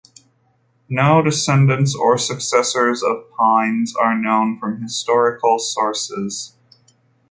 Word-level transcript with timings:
No 0.89 1.21
descendants 1.21 1.93
or 1.95 2.17
successors 2.17 3.03
of 3.03 3.29
Pinnes 3.37 3.91
are 4.01 4.17
known 4.17 4.57
from 4.57 4.81
historical 4.81 5.59
sources. 5.59 6.55